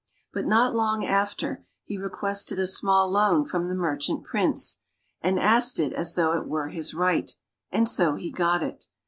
But 0.33 0.47
not 0.47 0.73
long 0.73 1.05
after, 1.05 1.63
he 1.83 1.95
requested 1.95 2.57
a 2.57 2.65
small 2.65 3.07
loan 3.07 3.45
from 3.45 3.67
the 3.67 3.75
merchant 3.75 4.23
prince, 4.23 4.77
and 5.21 5.39
asked 5.39 5.79
it 5.79 5.93
as 5.93 6.15
though 6.15 6.31
it 6.33 6.47
were 6.47 6.69
his 6.69 6.95
right, 6.95 7.31
and 7.71 7.87
so 7.87 8.15
he 8.15 8.31
got 8.31 8.63
it. 8.63 8.87